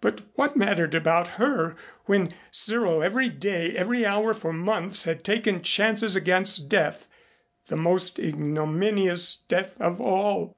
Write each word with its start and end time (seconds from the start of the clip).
But 0.00 0.22
what 0.34 0.56
mattered 0.56 0.92
about 0.96 1.36
her 1.38 1.76
when 2.06 2.34
Cyril 2.50 3.00
every 3.00 3.28
day, 3.28 3.76
every 3.76 4.04
hour 4.04 4.34
for 4.34 4.52
months 4.52 5.04
had 5.04 5.22
taken 5.22 5.62
chances 5.62 6.16
against 6.16 6.68
death, 6.68 7.06
the 7.68 7.76
most 7.76 8.18
ignominious 8.18 9.36
death 9.46 9.80
of 9.80 10.00
all! 10.00 10.56